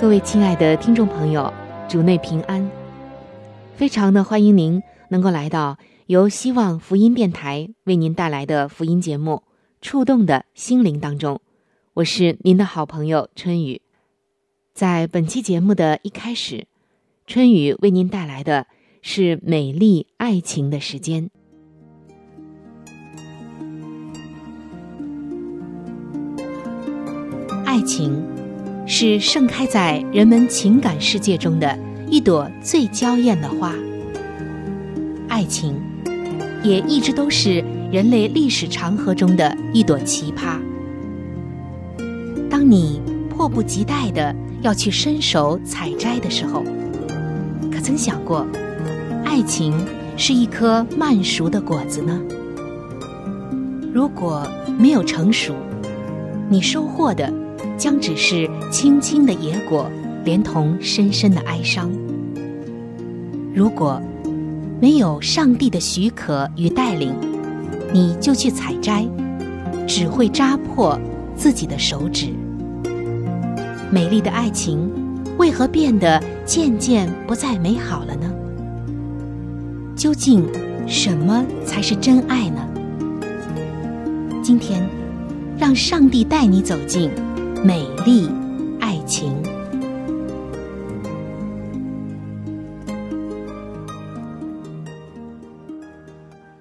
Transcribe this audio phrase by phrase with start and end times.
[0.00, 1.52] 各位亲爱的听众朋友，
[1.88, 2.70] 主内平安，
[3.74, 5.76] 非常的欢迎您能够来到。
[6.06, 9.42] 由希望福音电台为您带来的福音节目
[9.82, 11.40] 《触动的心灵》当中，
[11.94, 13.82] 我是您的好朋友春雨。
[14.72, 16.68] 在本期节目的一开始，
[17.26, 18.68] 春雨为您带来的
[19.02, 21.28] 是美丽爱情的时间。
[27.64, 28.24] 爱情
[28.88, 33.72] 是盛开在人们情感世界中的一朵最娇艳的花。
[35.28, 35.76] 爱情。
[36.64, 40.58] 也一直都是人类历史长河中的一朵奇葩。
[42.50, 43.00] 当你
[43.30, 46.64] 迫不及待的要去伸手采摘的时候，
[47.70, 48.44] 可曾想过，
[49.24, 49.72] 爱情
[50.16, 52.20] 是一颗慢熟的果子呢？
[53.94, 54.44] 如果
[54.76, 55.54] 没有成熟，
[56.50, 57.32] 你收获的
[57.78, 59.90] 将只是青青的野果，
[60.24, 61.90] 连同深深的哀伤。
[63.54, 64.02] 如果
[64.80, 67.14] 没有上帝的许可与带领，
[67.92, 69.08] 你就去采摘，
[69.86, 70.98] 只会扎破
[71.34, 72.26] 自己的手指。
[73.90, 74.90] 美丽的爱情
[75.38, 78.30] 为何变得渐渐不再美好了呢？
[79.96, 80.46] 究竟
[80.86, 82.68] 什么才是真爱呢？
[84.42, 84.86] 今天，
[85.58, 87.10] 让上帝带你走进
[87.64, 88.28] 美丽
[88.80, 89.42] 爱情。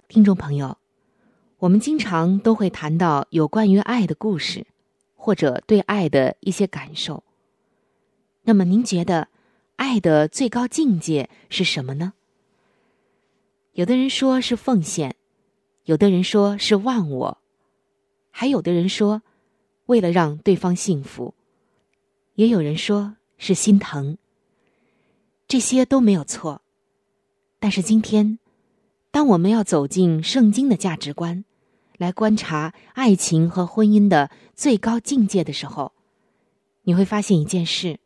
[0.07, 0.77] 听众朋友，
[1.59, 4.65] 我们经常都会谈到有关于爱的故事，
[5.15, 7.23] 或者对爱的一些感受。
[8.43, 9.27] 那么，您觉得
[9.75, 12.13] 爱的最高境界是什么呢？
[13.73, 15.15] 有的人说是奉献，
[15.83, 17.37] 有的人说是忘我，
[18.31, 19.21] 还有的人说
[19.87, 21.33] 为了让对方幸福，
[22.35, 24.17] 也有人说是心疼。
[25.47, 26.61] 这些都没有错，
[27.59, 28.39] 但是今天。
[29.09, 31.43] 当我们要走进圣经的价值观，
[31.97, 35.93] 来观察爱情和婚姻的最高境界的时候，
[36.83, 37.99] 你会发现一件事：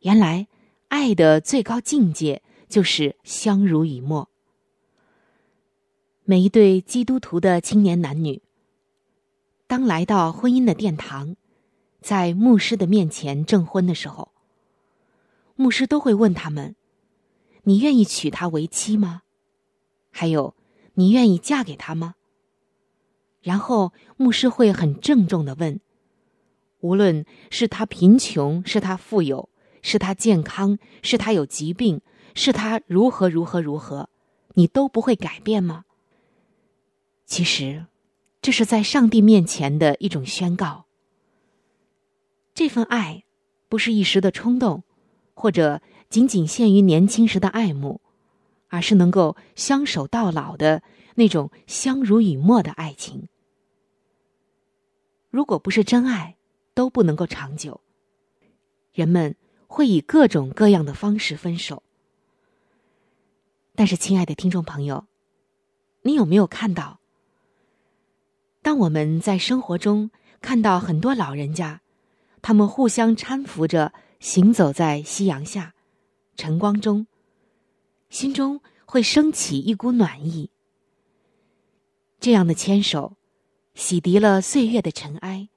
[0.00, 0.48] 原来
[0.88, 4.28] 爱的最高境界就是相濡以沫。
[6.24, 8.42] 每一对基督徒的青年男女，
[9.72, 11.34] 当来到婚姻的殿堂，
[12.02, 14.30] 在牧师的面前证婚的时候，
[15.54, 16.76] 牧师都会问他们
[17.64, 19.22] ：“你愿意娶她为妻吗？”
[20.12, 20.54] 还有，
[20.92, 22.16] 你愿意嫁给他吗？
[23.40, 25.80] 然后牧师会很郑重的问：
[26.80, 29.48] 无论是他贫穷，是他富有，
[29.80, 32.02] 是他健康，是他有疾病，
[32.34, 34.10] 是他如何如何如何，
[34.52, 35.86] 你都不会改变吗？
[37.24, 37.86] 其实，
[38.42, 40.84] 这是在上帝面前的一种宣告。
[42.52, 43.24] 这份爱，
[43.70, 44.84] 不是一时的冲动，
[45.32, 45.80] 或者
[46.10, 48.02] 仅仅限于年轻时的爱慕。
[48.68, 50.82] 而是能够相守到老的
[51.14, 53.28] 那种相濡以沫的爱情。
[55.28, 56.38] 如果不是真爱，
[56.72, 57.82] 都不能够长久。
[58.94, 61.82] 人们会以各种各样的方式分手。
[63.74, 65.04] 但是，亲爱的听众朋友，
[66.00, 67.01] 你有没有看到？
[68.62, 70.10] 当我们在生活中
[70.40, 71.80] 看到很多老人家，
[72.40, 75.74] 他们互相搀扶着行走在夕阳下、
[76.36, 77.06] 晨光中。
[78.08, 80.50] 心中会升起一股暖意。
[82.20, 83.16] 这样的牵手，
[83.74, 85.48] 洗涤了岁月的尘埃，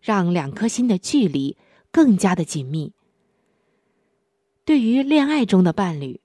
[0.00, 1.56] 让两颗心的距离
[1.92, 2.92] 更加的紧密。
[4.64, 6.20] 对于恋爱中的伴侣，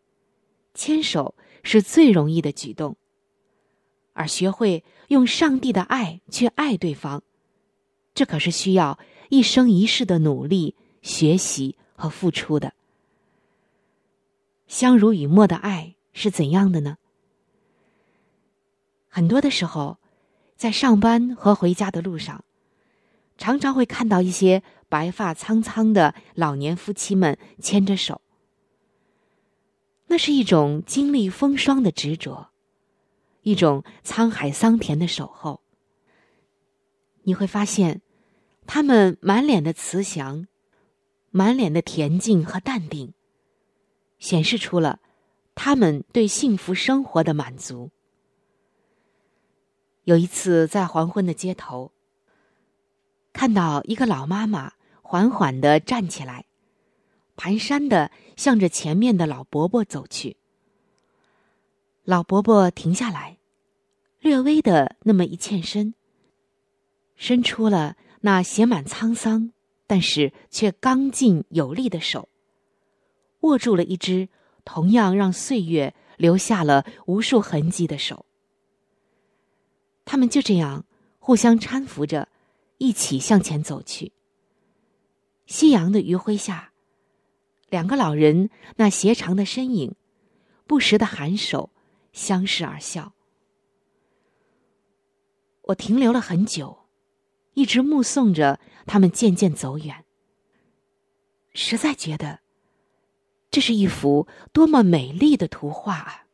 [0.73, 2.95] 牵手是最容易的举动，
[4.13, 7.21] 而学会用上帝的爱去爱对方，
[8.13, 8.99] 这可是需要
[9.29, 12.73] 一生一世的努力学习和付出的。
[14.67, 16.97] 相濡以沫的爱是怎样的呢？
[19.09, 19.97] 很多的时候，
[20.55, 22.45] 在上班和回家的路上，
[23.37, 28.21] 常常会看到一些白发苍苍的老年夫妻们牵着手。
[30.07, 32.50] 那是一种经历风霜的执着，
[33.41, 35.61] 一种沧海桑田的守候。
[37.23, 38.01] 你会发现，
[38.65, 40.47] 他们满脸的慈祥，
[41.29, 43.13] 满脸的恬静和淡定，
[44.19, 44.99] 显示出了
[45.53, 47.91] 他们对幸福生活的满足。
[50.03, 51.91] 有一次在黄昏的街头，
[53.31, 54.73] 看到一个老妈妈
[55.03, 56.45] 缓缓的站起来。
[57.37, 60.37] 蹒跚的向着前面的老伯伯走去。
[62.03, 63.37] 老伯伯停下来，
[64.19, 65.93] 略微的那么一欠身，
[67.15, 69.51] 伸出了那写满沧桑，
[69.85, 72.27] 但是却刚劲有力的手，
[73.41, 74.29] 握住了一只
[74.65, 78.25] 同样让岁月留下了无数痕迹的手。
[80.03, 80.85] 他们就这样
[81.19, 82.27] 互相搀扶着，
[82.79, 84.11] 一起向前走去。
[85.45, 86.69] 夕阳的余晖下。
[87.69, 89.95] 两个老人那斜长的身影，
[90.67, 91.69] 不时的颔首，
[92.11, 93.13] 相视而笑。
[95.63, 96.85] 我停留了很久，
[97.53, 100.05] 一直目送着他们渐渐走远。
[101.53, 102.39] 实在觉得，
[103.49, 106.27] 这是一幅多么美丽的图画啊！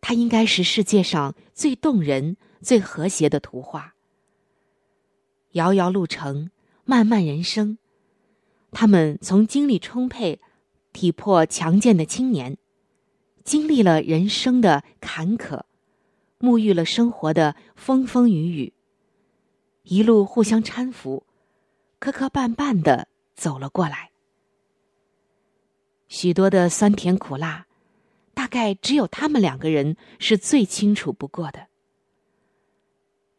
[0.00, 3.94] 它应该是世界上最动人、最和谐的图画。
[5.52, 6.50] 遥遥路程，
[6.84, 7.78] 漫漫人生。
[8.72, 10.40] 他们从精力充沛、
[10.92, 12.58] 体魄强健的青年，
[13.44, 15.62] 经历了人生的坎坷，
[16.38, 18.72] 沐浴了生活的风风雨雨，
[19.82, 21.26] 一路互相搀扶，
[21.98, 24.10] 磕磕绊绊的走了过来。
[26.08, 27.66] 许多的酸甜苦辣，
[28.34, 31.68] 大概只有他们两个人是最清楚不过的。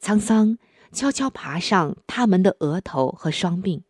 [0.01, 0.57] 沧桑
[0.91, 3.83] 悄悄爬上他们的额头和双鬓。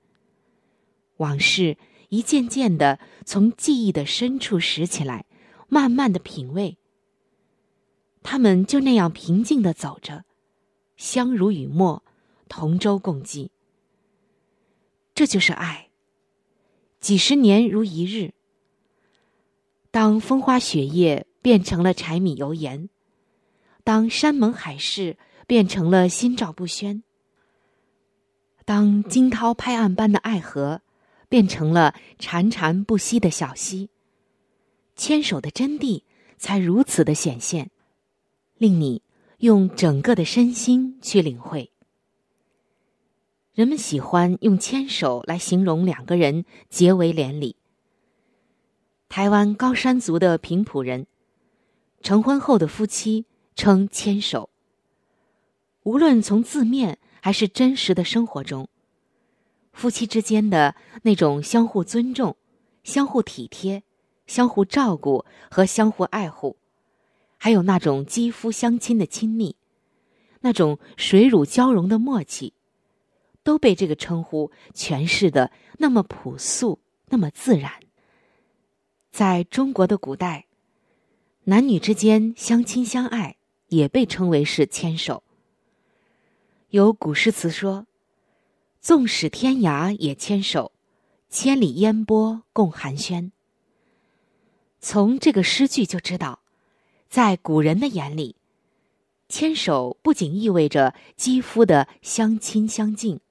[1.17, 1.77] 往事
[2.09, 5.25] 一件件的从记忆的深处拾起来，
[5.73, 6.77] 慢慢的品味。
[8.21, 10.23] 他们就那样平静的走着，
[10.95, 12.03] 相濡以沫，
[12.47, 13.49] 同舟共济。
[15.15, 15.89] 这就是爱。
[16.99, 18.35] 几十年如一日。
[19.89, 22.89] 当风花雪月变成了柴米油盐，
[23.83, 25.17] 当山盟海誓
[25.47, 27.01] 变成了心照不宣，
[28.63, 30.81] 当惊涛拍岸般的爱河。
[31.29, 33.89] 变成了潺潺不息的小溪。
[34.95, 36.03] 牵手的真谛
[36.37, 37.71] 才如此的显现，
[38.57, 39.01] 令你
[39.39, 41.71] 用整个的身心去领会。
[43.53, 47.55] 人们喜欢用牵手来形容两个人结为连理。
[49.09, 51.05] 台湾高山族的平埔人，
[52.01, 53.25] 成婚后的夫妻
[53.55, 54.49] 称牵手。
[55.83, 58.67] 无论从字面还是真实的生活中。
[59.71, 62.35] 夫妻之间的那种相互尊重、
[62.83, 63.83] 相互体贴、
[64.27, 66.57] 相互照顾和相互爱护，
[67.37, 69.55] 还有那种肌肤相亲的亲密，
[70.41, 72.53] 那种水乳交融的默契，
[73.43, 77.71] 都被这个称呼诠释的那么朴素、那么自然。
[79.11, 80.47] 在中国的古代，
[81.43, 83.35] 男女之间相亲相爱
[83.67, 85.23] 也被称为是牵手。
[86.69, 87.85] 有古诗词说。
[88.81, 90.73] 纵使天涯也牵手，
[91.29, 93.31] 千里烟波共寒暄。
[94.85, 96.41] 从这个诗句就知道，
[97.07, 98.35] 在古人的眼里，
[99.29, 103.21] 牵手不仅意味着肌肤的相亲相近，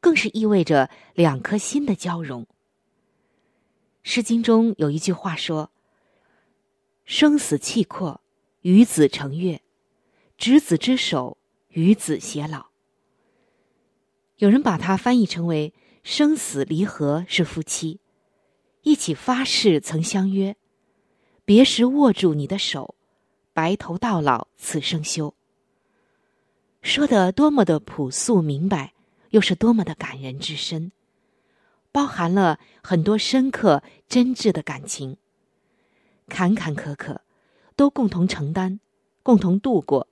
[0.00, 2.42] 更是意味着两颗心的交融。
[4.02, 5.70] 《诗经》中有一句话说
[7.06, 8.20] ：“生死契阔，
[8.62, 9.60] 与子成悦；
[10.36, 12.66] 执子之手，与子偕老。”
[14.38, 15.72] 有人把它翻译成为
[16.02, 18.00] “生死离合是夫妻，
[18.82, 20.56] 一起发誓曾相约，
[21.44, 22.94] 别时握住你的手，
[23.52, 25.34] 白头到老此生休。”
[26.82, 28.92] 说的多么的朴素明白，
[29.30, 30.90] 又是多么的感人至深，
[31.92, 35.16] 包含了很多深刻真挚的感情。
[36.28, 37.18] 坎坎坷坷，
[37.76, 38.80] 都共同承担，
[39.22, 40.08] 共同度过，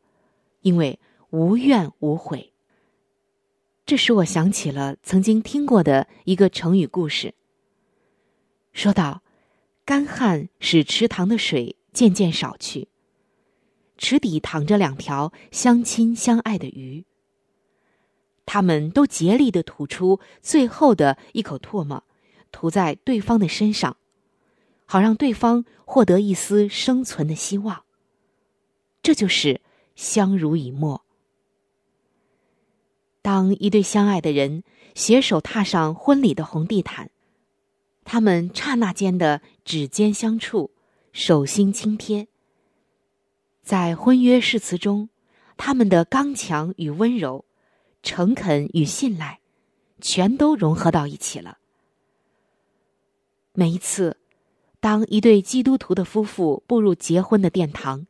[0.60, 0.98] 因为
[1.30, 2.52] 无怨无悔。
[3.86, 7.34] 这使我想起了曾经听过的一个成语故事。
[8.72, 9.22] 说道
[9.90, 12.86] ：“干旱使池塘的水渐渐少去，
[13.98, 17.04] 池底躺着两条相亲相爱的鱼。
[18.46, 22.04] 他们都竭力的吐出最后的一口唾沫，
[22.52, 23.96] 涂在对方的身上，
[24.86, 27.82] 好让对方获得一丝生存的希望。
[29.02, 29.60] 这就是
[29.96, 31.02] 相濡以沫。
[33.22, 34.62] 当一对相爱的人
[34.94, 37.10] 携手踏上婚礼的红地毯，
[38.12, 40.72] 他们刹那间的指尖相触，
[41.12, 42.26] 手心轻贴。
[43.62, 45.10] 在婚约誓词中，
[45.56, 47.44] 他们的刚强与温柔。
[48.02, 49.38] 诚恳与信赖，
[50.00, 51.58] 全都融合到一起了。
[53.52, 54.16] 每一次，
[54.80, 58.08] 当一对基督徒的夫妇步入结婚的殿堂，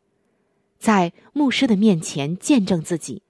[0.78, 3.23] 在牧师的面前见证自己，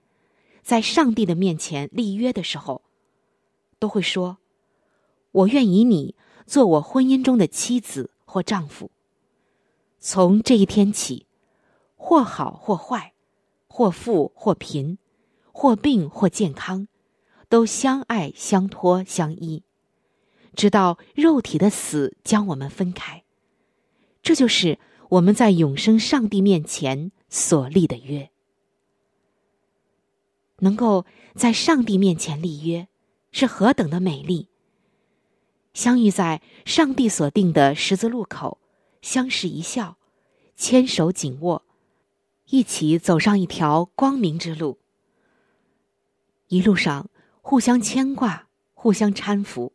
[0.62, 2.82] 在上帝的面前立约的时候，
[3.80, 4.38] 都会说
[5.32, 6.14] ：“我愿以你
[6.50, 8.90] 做我婚姻中的妻子或丈夫。”
[10.02, 11.26] 从这一天起，
[11.95, 13.12] 或好或坏，
[13.69, 14.99] 或富或贫。
[15.52, 16.88] 或病或健康，
[17.50, 19.62] 都相爱相托相依，
[20.54, 23.25] 直到肉体的死将我们分开。
[24.23, 24.78] 这就是
[25.11, 28.30] 我们在永生上帝面前所立的约。
[30.61, 31.04] 能够
[31.35, 32.88] 在上帝面前立约，
[33.30, 34.49] 是何等的美丽！
[35.72, 38.58] 相遇在上帝所定的十字路口，
[39.02, 39.96] 相视一笑，
[40.56, 41.64] 牵手紧握，
[42.46, 44.78] 一起走上一条光明之路。
[46.48, 47.08] 一路上
[47.40, 49.72] 互相牵挂，互相搀扶。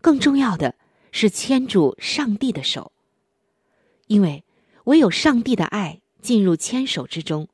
[0.00, 0.74] 更重要的
[1.12, 2.92] 是牵住上帝的手，
[4.06, 4.44] 因为
[4.84, 7.48] 唯有上帝的爱进入牵手之中，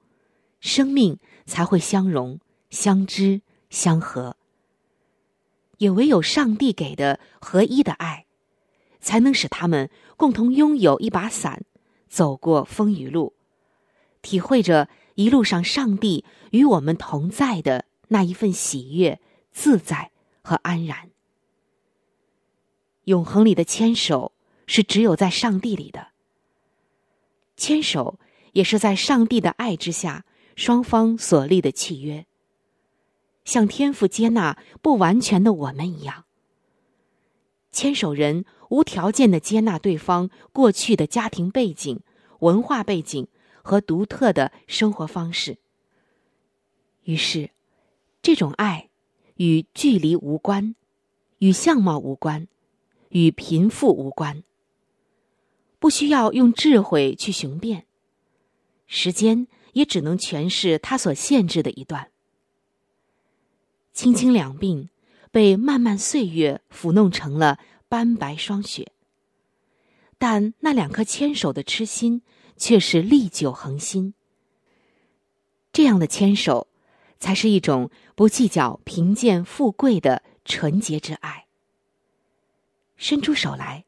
[0.61, 2.39] 生命才会相融、
[2.71, 4.37] 相知、相合。
[5.83, 8.27] 也唯有上帝给的合一的爱，
[9.01, 11.65] 才能使他们共同拥有一把伞，
[12.09, 13.35] 走过风雨路，
[14.23, 17.87] 体会着一路上上帝与我们同在的。
[18.09, 19.21] 那一份喜悦、
[19.51, 20.13] 自在
[20.43, 21.11] 和安然，
[23.05, 24.33] 永恒里的牵手
[24.67, 26.09] 是只有在上帝里的。
[27.57, 28.21] 牵手
[28.53, 32.27] 也是在上帝的爱之下，双方所立的契约。
[33.45, 36.25] 像天父接纳不完全的我们一样，
[37.71, 42.01] 牵手人无条件的接纳对方过去的家庭背景、
[42.41, 43.27] 文化背景
[43.63, 45.59] 和独特的生活方式。
[47.05, 47.51] 于是。
[48.25, 48.89] 这种爱
[49.35, 50.77] 与距离无关，
[51.39, 52.47] 与相貌无关，
[53.09, 54.45] 与贫富无关。
[55.81, 57.85] 不需要用智慧去雄辩，
[58.87, 62.12] 时间也只能诠释它所限制的一段。
[63.93, 64.89] 青青两鬓，
[65.31, 67.59] 被漫漫岁月抚弄成了
[67.89, 68.93] 斑白霜雪。
[70.19, 72.23] 但那两颗牵手的痴心，
[72.57, 74.15] 却是历久恒新。
[75.73, 76.69] 这样的牵手。
[77.23, 81.47] 才是一种不计较贫贱富贵的纯洁之爱。
[82.97, 83.85] 伸出手来，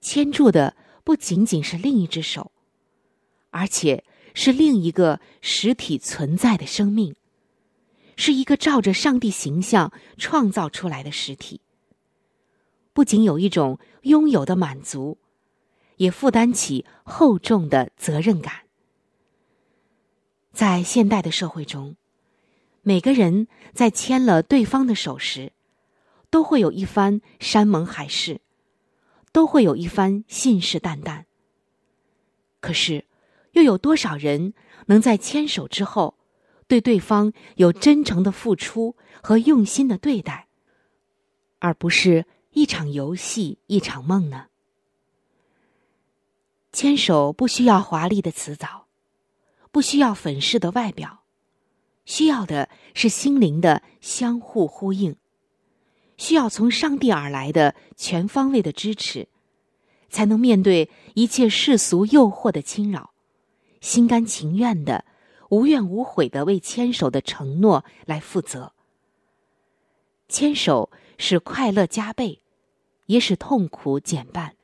[0.00, 2.52] 牵住的不仅仅是另一只手，
[3.50, 7.16] 而且是另一个实体存在的生命，
[8.16, 11.60] 是一个照着上帝形象创造出来的实体。
[12.92, 15.18] 不仅有一种拥有的满足，
[15.96, 18.62] 也负担起厚重的责任感。
[20.52, 21.96] 在现代的社会中。
[22.82, 25.52] 每个人在牵了对方的手时，
[26.30, 28.40] 都会有一番山盟海誓，
[29.32, 31.24] 都会有一番信誓旦旦。
[32.60, 33.04] 可是，
[33.54, 34.54] 又有多少人
[34.86, 36.15] 能在牵手之后，
[36.68, 40.48] 对对方有真诚的付出和用心的对待，
[41.58, 44.46] 而不是一场游戏、一场梦呢？
[46.72, 48.86] 牵手不需要华丽的辞藻，
[49.70, 51.22] 不需要粉饰的外表。
[52.04, 55.16] 需要的是心灵的相互呼应，
[56.16, 59.28] 需要从上帝而来的全方位的支持，
[60.08, 63.10] 才能面对一切世俗诱惑的侵扰，
[63.80, 65.04] 心甘情愿的、
[65.50, 68.72] 无怨无悔的为牵手的承诺来负责。
[70.28, 72.40] 牵手使快乐加倍，
[73.06, 74.56] 也使痛苦减半，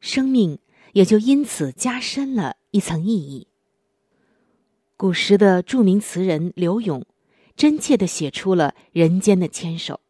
[0.00, 0.58] 生命
[0.92, 3.46] 也就因此加深了一层意义。
[4.96, 7.04] 古时的著名词人柳永，
[7.54, 10.00] 真切的写出了人间的牵手。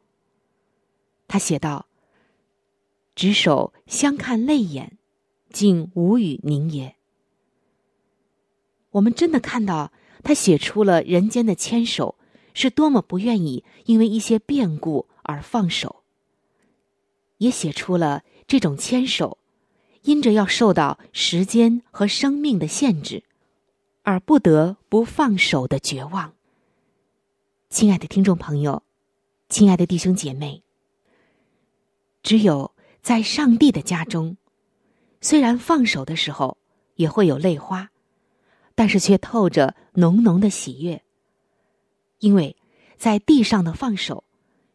[1.29, 1.87] 他写道
[3.15, 4.97] ：“执手相看泪眼，
[5.51, 6.95] 竟无语凝噎。”
[8.97, 12.17] 我们真的看到他写出了人间的牵手，
[12.55, 16.03] 是多么不愿意因为一些变故而放手，
[17.39, 19.39] 也写出了这种牵手，
[20.03, 23.23] 因着要受到时间和生命的限制。
[24.03, 26.33] 而不得不放手的绝望。
[27.69, 28.85] 亲爱的听众朋友，
[29.49, 30.63] 亲爱的弟兄姐妹，
[32.23, 32.73] 只有
[33.03, 34.37] 在上帝的家中，
[35.21, 36.57] 虽然放手的时候
[36.95, 37.91] 也会有泪花，
[38.77, 41.03] 但是却透着浓浓的喜悦，
[42.21, 42.55] 因为
[42.97, 44.23] 在地上的放手，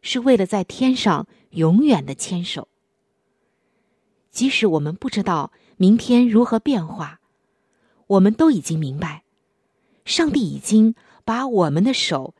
[0.02, 2.68] 是为了在天上永远的牵手。
[4.30, 7.20] 即使我们不知道明天如何变化，
[8.08, 9.22] 我们都已经明白，
[10.04, 10.94] 上帝已经
[11.24, 12.34] 把我们的手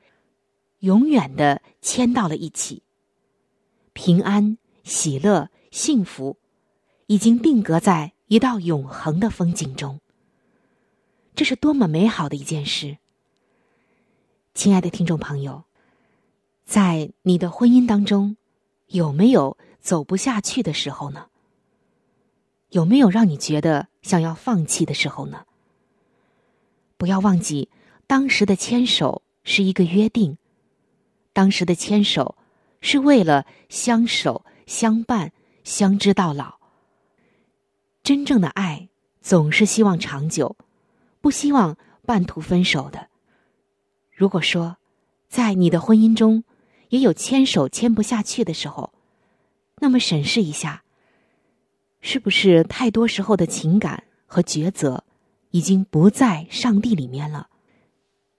[0.80, 2.82] 永远的牵到了一起。
[3.92, 6.38] 平安、喜乐、幸福，
[7.06, 10.00] 已经定格在一道永恒的风景中。
[11.34, 12.98] 这是多么美好的一件事！
[14.54, 15.64] 亲爱的听众朋友，
[16.64, 18.36] 在你的婚姻当中，
[18.88, 21.28] 有没有走不下去的时候呢？
[22.68, 25.46] 有没有让你觉得想要放弃的时候呢？
[26.98, 27.70] 不要忘记，
[28.06, 30.36] 当时的牵手是一个约定，
[31.32, 32.36] 当时的牵手
[32.82, 35.32] 是为了相守、相伴、
[35.64, 36.58] 相知到老。
[38.02, 38.90] 真正的爱
[39.22, 40.56] 总是希望长久，
[41.22, 43.08] 不希望半途分手的。
[44.10, 44.76] 如果说，
[45.28, 46.44] 在你的婚姻中
[46.90, 48.92] 也有牵手牵不下去的时候，
[49.76, 50.82] 那么审视一下。
[52.00, 55.04] 是不是太多时候的情感和抉择，
[55.52, 57.48] 已经不在上帝里面了，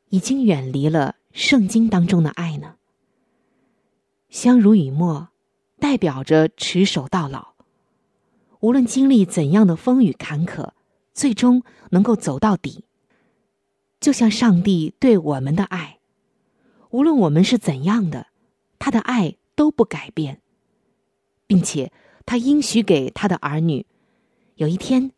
[0.09, 2.75] 已经远离了圣经当中的爱呢？
[4.29, 5.29] 相濡以沫，
[5.79, 7.53] 代表着持守到老。
[8.59, 10.71] 无论经历怎样的风雨坎坷，
[11.13, 12.85] 最终能够走到底。
[13.99, 15.99] 就像上帝对我们的爱，
[16.89, 18.27] 无论我们是怎样的，
[18.79, 20.41] 他的爱都不改变，
[21.47, 21.91] 并且。
[22.25, 23.85] 他应许给他的儿女，
[24.55, 25.11] 有一天，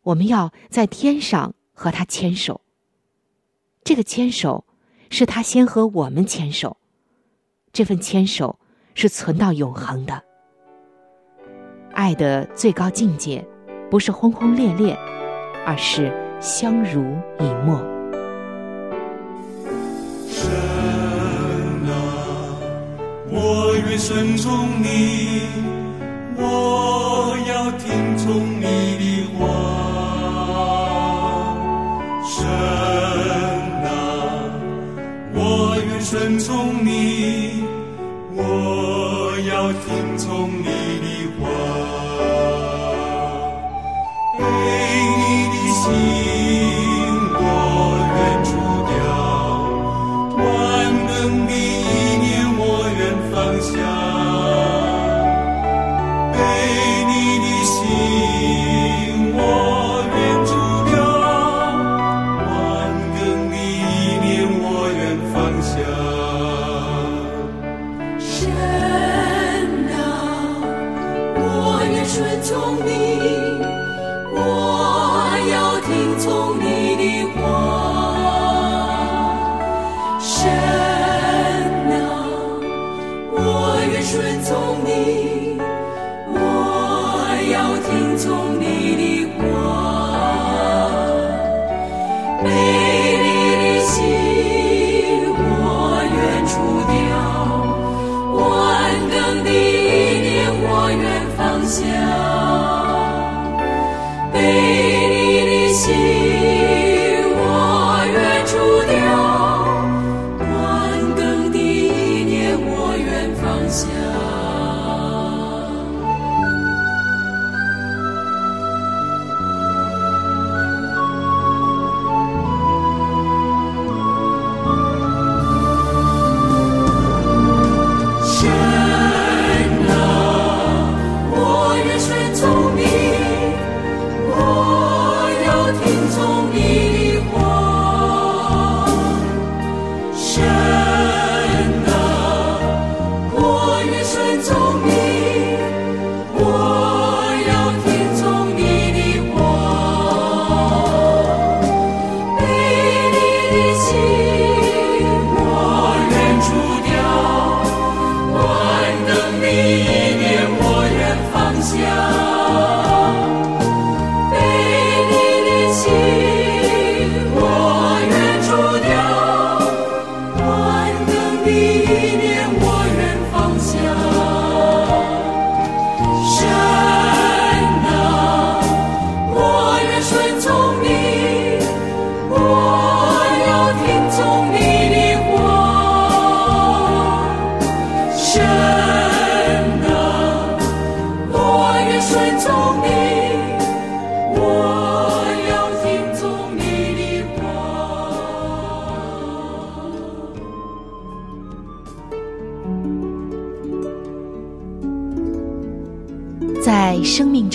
[0.00, 2.62] 我们要在天上和他牵手。
[3.84, 4.64] 这个牵手
[5.10, 6.78] 是他先和我们牵手，
[7.74, 8.58] 这份牵手
[8.94, 10.24] 是存到永恒的。
[11.92, 13.46] 爱的最高境界，
[13.90, 14.98] 不是轰轰烈烈，
[15.66, 17.02] 而是相濡
[17.40, 17.76] 以沫。
[20.28, 20.48] 神
[21.90, 21.90] 啊，
[23.28, 25.45] 我愿顺从你。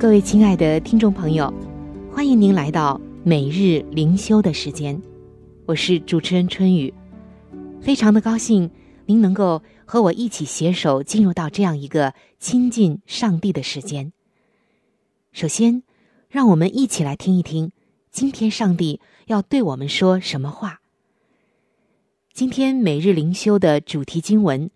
[0.00, 1.52] 各位亲爱的听众朋友，
[2.10, 4.98] 欢迎您来到每日灵修的时间，
[5.66, 6.94] 我是主持人春雨，
[7.82, 8.70] 非常的高兴
[9.04, 9.62] 您能够。
[9.84, 14.12] 和我一起携手进入到这样一个亲近上帝的时间。
[15.32, 15.82] 首先，
[16.30, 17.70] 让我们一起来听一听
[18.10, 20.80] 今天上帝要对我们说什么话。
[22.32, 24.70] 今天每日灵修的主题经文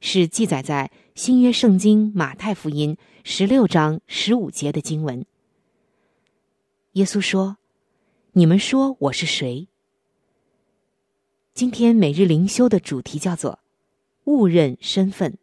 [0.00, 5.24] 是记载在新约圣经马太福音十六章十五节的经文。
[6.92, 7.58] 耶稣说
[8.32, 9.68] ：“你们说我是谁？”
[11.52, 13.60] 今天每日灵修的主题叫做。
[14.24, 15.38] 误认身份，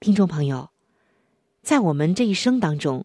[0.00, 0.70] 听众朋友，
[1.62, 3.04] 在我们这一生当中，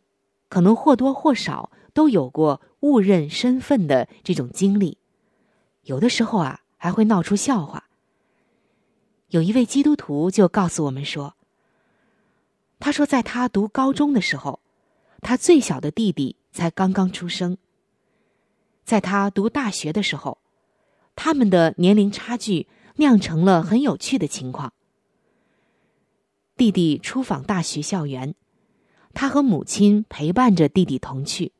[0.49, 4.97] 可能或多或少都有过误认身份的这种经历，
[5.83, 7.89] 有的时候啊，还会闹出笑话。
[9.29, 11.35] 有一位基督徒就告诉我们说
[12.79, 14.59] ：“他说，在他读高中的时候，
[15.21, 17.57] 他最小的弟弟才刚刚出生；
[18.83, 20.37] 在他读大学的时候，
[21.15, 24.71] 他们的年龄差距。”酿成了很有趣的情况。
[26.55, 28.35] 弟弟出访大学校园，
[29.13, 31.51] 他和母亲陪伴着弟弟同去。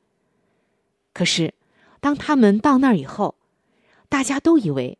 [1.11, 1.53] 可是，
[1.99, 3.35] 当他们到那儿以后，
[4.07, 4.97] 大家都以为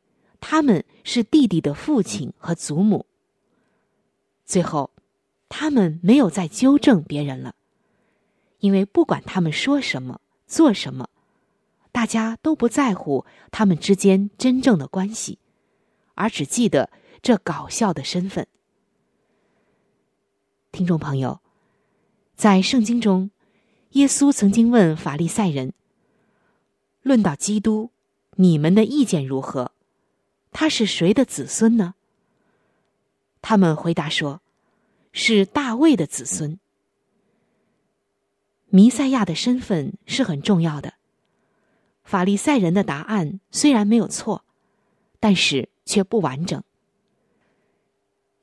[0.48, 3.08] 他们是弟弟的父亲和祖母。
[4.46, 4.92] 最后，
[5.50, 7.56] 他们没有再纠正别人了，
[8.60, 11.10] 因为不管他们说什么、做什么，
[11.92, 15.40] 大家都不在乎他们之间真正的关系。
[16.14, 16.92] 而只记得
[17.24, 18.46] 这搞笑的身份。
[20.72, 21.40] 听众朋友，
[22.36, 23.32] 在圣经中，
[23.94, 25.74] 耶稣曾经问法利赛人
[27.02, 27.90] ：“论到基督，
[28.36, 29.72] 你们的意见如何？
[30.56, 31.96] 他是谁的子孙呢？”
[33.44, 34.41] 他们回答说
[35.12, 36.58] ：“是大卫的子孙。”
[38.72, 40.94] 弥赛亚的身份是很重要的。
[42.04, 44.46] 法利赛人的答案虽然没有错，
[45.20, 45.68] 但是。
[45.88, 46.63] 却不完整。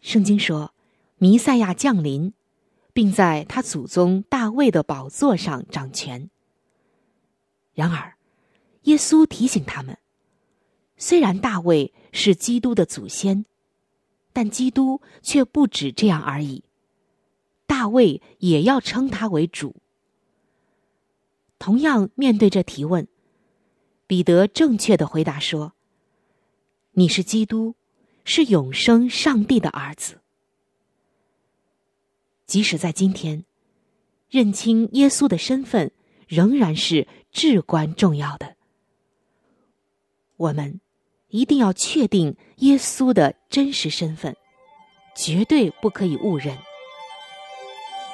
[0.01, 0.73] 圣经说，
[1.17, 2.33] 弥赛亚降临，
[2.93, 6.31] 并在他祖宗大卫的宝座上掌权。
[7.75, 8.15] 然而，
[8.83, 9.99] 耶稣提醒他们，
[11.05, 13.45] 虽然大卫是基督的祖先，
[14.33, 16.63] 但基督却不止这样而已。
[17.67, 19.75] 大卫也要称他为主。
[21.59, 23.09] 同样面对这提问，
[24.07, 25.73] 彼得正确的回答说。
[26.93, 27.75] 你是基督，
[28.25, 30.21] 是永生上帝的儿子。
[32.47, 33.45] 即使在今天，
[34.31, 35.91] 认清耶稣的身份
[36.29, 38.55] 仍然是至关重要的。
[40.37, 40.81] 我们
[41.33, 44.37] 一定要确定耶稣的真实身份，
[45.17, 46.55] 绝对不可以误认，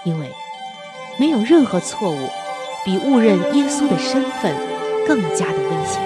[0.04, 0.30] 因为
[1.18, 2.28] 没有任何错误
[2.84, 4.54] 比误认耶稣的身份
[5.04, 6.00] 更加的危险。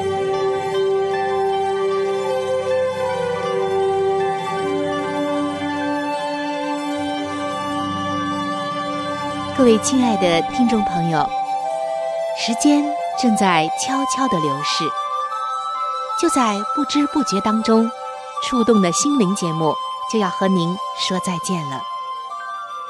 [9.55, 11.29] 各位亲爱的听众朋友，
[12.39, 12.83] 时间
[13.21, 14.85] 正在悄悄的流逝，
[16.23, 17.91] 就在不知不觉当中，
[18.45, 19.75] 触动的心灵节目
[20.13, 21.83] 就要和您说再见了。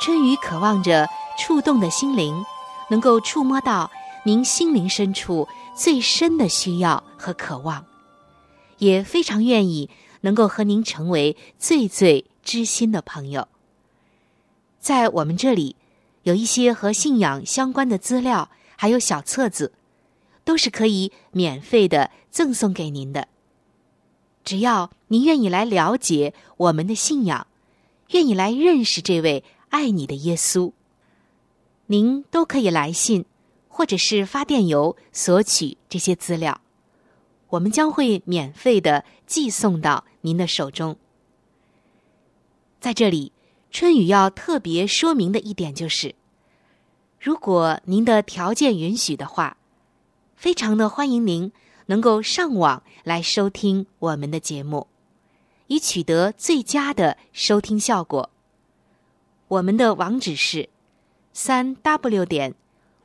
[0.03, 2.45] 春雨渴望着触动的心灵
[2.91, 3.91] 能够触摸到
[4.23, 7.87] 您心灵深处最深的需要和渴望，
[8.77, 9.89] 也非常愿意
[10.21, 13.49] 能够和您成为最最知心的朋友。
[14.79, 15.77] 在我们这里。
[16.25, 19.73] 有一些和信仰相关的资料，还有小册子，
[20.45, 23.29] 都是可以免费的赠送给您的。
[24.45, 27.47] 只要您愿意来了解我们的信仰，
[28.11, 30.73] 愿意来认识这位爱你的耶稣。
[31.87, 33.25] 您都可以来信
[33.69, 36.61] 或者是发电邮索取这些资料，
[37.51, 40.97] 我们将会免费的寄送到您的手中。
[42.81, 43.33] 在这里，
[43.71, 46.15] 春雨要特别说明的一点就是，
[47.21, 49.57] 如果您的条件允许的话，
[50.43, 51.53] 非常的欢迎您
[51.87, 54.89] 能够上网来收听我们的节目，
[55.69, 58.29] 以取得最佳的收听效果。
[59.47, 60.69] 我们的网址是
[61.33, 62.57] 三 w 点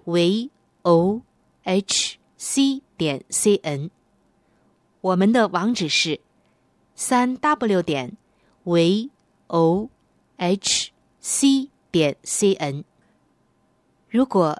[0.05, 0.49] v
[0.81, 1.21] o
[1.61, 3.91] h c 点 c n。
[5.01, 6.19] 我们的网址是
[6.95, 8.17] 三 w 点
[8.63, 9.11] v
[9.45, 9.91] o
[10.37, 12.83] h c 点 c n。
[14.09, 14.59] 如果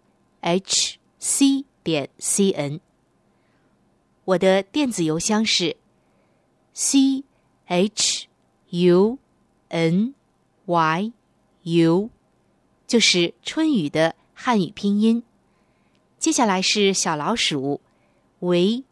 [0.41, 2.79] H c 点 c n，
[4.25, 5.77] 我的电子邮箱是
[6.73, 7.23] c
[7.65, 8.27] h
[8.69, 9.19] u
[9.69, 10.15] n
[10.65, 11.13] y
[11.61, 12.09] u，
[12.87, 15.23] 就是春雨的汉语拼音。
[16.17, 17.79] 接下来是小老鼠
[18.39, 18.83] v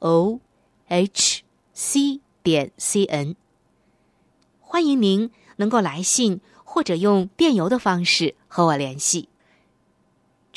[0.00, 0.40] o
[0.88, 1.42] h
[1.72, 3.34] c 点 c n，
[4.60, 9.30] 欢迎您能够来信或者用电邮的方式和我联系。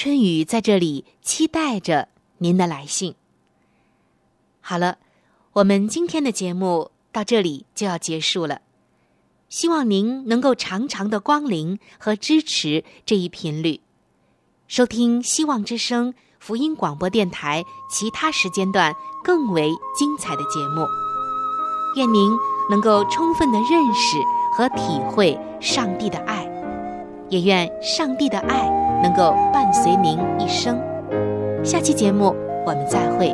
[0.04, 2.08] 春雨在这里期待着
[2.40, 3.14] 您的来信。
[4.60, 4.98] 好了，
[5.54, 8.62] 我们今天的节目到这里就要结束了。
[9.48, 13.80] 希望您能够常常的光临和支持这一频率，
[14.68, 20.84] 收听希望之声福音广播电台其他时间段更为精彩的节目。
[21.96, 22.32] 愿您
[22.72, 24.18] 能够充分的认识
[24.58, 26.44] 和体会上帝的爱，
[27.30, 28.81] 也愿上帝的爱。
[29.02, 30.80] 能够伴随您一生。
[31.64, 32.36] 下期节目
[32.66, 33.34] 我们再会。